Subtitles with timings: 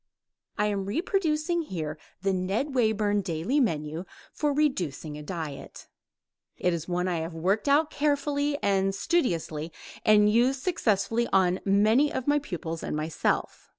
[0.57, 5.87] I am reproducing here the Ned Wayburn daily menu for a reducing diet.
[6.57, 9.71] It is one I have worked out carefully and studiously
[10.03, 13.69] and used successfully on many of my pupils and myself.